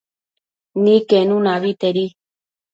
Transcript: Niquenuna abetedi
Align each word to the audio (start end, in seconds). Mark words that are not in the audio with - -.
Niquenuna 0.83 1.49
abetedi 1.57 2.05